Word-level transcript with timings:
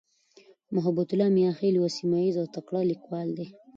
محبتالله 0.75 1.27
"میاخېل" 1.37 1.73
یو 1.77 1.87
سیمهییز 1.97 2.35
او 2.41 2.45
تکړه 2.55 2.81
لیکوال 2.91 3.27
دی. 3.37 3.47